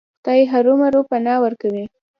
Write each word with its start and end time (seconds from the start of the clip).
خدای 0.21 0.41
ارومرو 0.55 1.01
پناه 1.09 1.39
ورکوي. 1.43 1.83